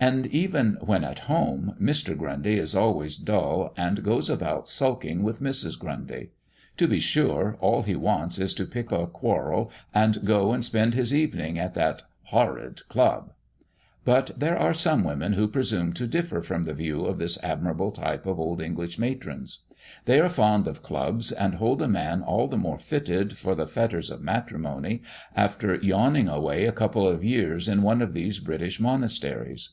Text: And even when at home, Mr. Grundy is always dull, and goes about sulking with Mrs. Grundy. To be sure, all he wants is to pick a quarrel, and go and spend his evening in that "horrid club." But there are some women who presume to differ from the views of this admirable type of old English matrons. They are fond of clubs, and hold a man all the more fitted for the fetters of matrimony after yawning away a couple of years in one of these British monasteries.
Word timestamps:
And 0.00 0.26
even 0.28 0.78
when 0.80 1.02
at 1.02 1.18
home, 1.26 1.74
Mr. 1.82 2.16
Grundy 2.16 2.56
is 2.56 2.72
always 2.76 3.16
dull, 3.18 3.74
and 3.76 4.04
goes 4.04 4.30
about 4.30 4.68
sulking 4.68 5.24
with 5.24 5.40
Mrs. 5.42 5.76
Grundy. 5.76 6.30
To 6.76 6.86
be 6.86 7.00
sure, 7.00 7.56
all 7.58 7.82
he 7.82 7.96
wants 7.96 8.38
is 8.38 8.54
to 8.54 8.64
pick 8.64 8.92
a 8.92 9.08
quarrel, 9.08 9.72
and 9.92 10.24
go 10.24 10.52
and 10.52 10.64
spend 10.64 10.94
his 10.94 11.12
evening 11.12 11.56
in 11.56 11.72
that 11.72 12.02
"horrid 12.26 12.86
club." 12.88 13.32
But 14.04 14.30
there 14.38 14.56
are 14.56 14.72
some 14.72 15.02
women 15.02 15.32
who 15.32 15.48
presume 15.48 15.92
to 15.94 16.06
differ 16.06 16.42
from 16.42 16.62
the 16.62 16.74
views 16.74 17.04
of 17.08 17.18
this 17.18 17.36
admirable 17.42 17.90
type 17.90 18.24
of 18.24 18.38
old 18.38 18.62
English 18.62 19.00
matrons. 19.00 19.64
They 20.04 20.20
are 20.20 20.28
fond 20.28 20.68
of 20.68 20.80
clubs, 20.80 21.32
and 21.32 21.54
hold 21.56 21.82
a 21.82 21.88
man 21.88 22.22
all 22.22 22.46
the 22.46 22.56
more 22.56 22.78
fitted 22.78 23.36
for 23.36 23.56
the 23.56 23.66
fetters 23.66 24.10
of 24.10 24.22
matrimony 24.22 25.02
after 25.34 25.74
yawning 25.74 26.28
away 26.28 26.66
a 26.66 26.72
couple 26.72 27.08
of 27.08 27.24
years 27.24 27.66
in 27.66 27.82
one 27.82 28.00
of 28.00 28.14
these 28.14 28.38
British 28.38 28.78
monasteries. 28.78 29.70